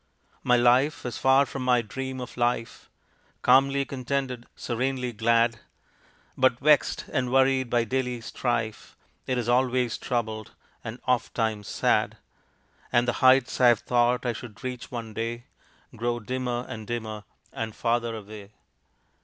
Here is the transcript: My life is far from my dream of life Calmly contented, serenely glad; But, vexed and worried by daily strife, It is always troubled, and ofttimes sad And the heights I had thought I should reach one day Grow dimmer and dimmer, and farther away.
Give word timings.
My 0.41 0.57
life 0.57 1.05
is 1.05 1.19
far 1.19 1.45
from 1.45 1.63
my 1.63 1.83
dream 1.83 2.19
of 2.21 2.35
life 2.35 2.89
Calmly 3.43 3.85
contented, 3.85 4.47
serenely 4.55 5.13
glad; 5.13 5.59
But, 6.35 6.57
vexed 6.59 7.05
and 7.13 7.31
worried 7.31 7.69
by 7.69 7.83
daily 7.83 8.19
strife, 8.21 8.97
It 9.27 9.37
is 9.37 9.47
always 9.47 9.99
troubled, 9.99 10.55
and 10.83 10.99
ofttimes 11.05 11.67
sad 11.67 12.17
And 12.91 13.07
the 13.07 13.13
heights 13.21 13.61
I 13.61 13.67
had 13.67 13.79
thought 13.81 14.25
I 14.25 14.33
should 14.33 14.63
reach 14.63 14.89
one 14.89 15.13
day 15.13 15.43
Grow 15.95 16.19
dimmer 16.19 16.65
and 16.67 16.87
dimmer, 16.87 17.23
and 17.53 17.75
farther 17.75 18.15
away. 18.15 18.53